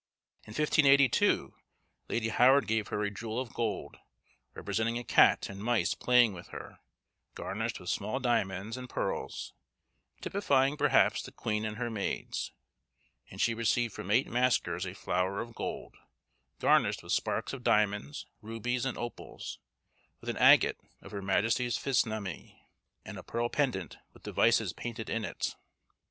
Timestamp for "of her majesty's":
21.03-21.77